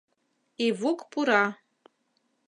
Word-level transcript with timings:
Ивук 0.65 0.99
пура. 1.11 1.43